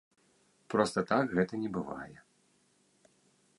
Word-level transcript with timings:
Проста 0.73 1.03
так 1.11 1.35
гэта 1.41 1.53
не 1.65 1.69
бывае. 1.77 2.15